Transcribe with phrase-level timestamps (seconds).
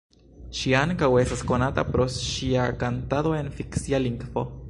[0.59, 4.47] Ŝi ankaŭ estas konata pro ŝia kantado en fikcia lingvo.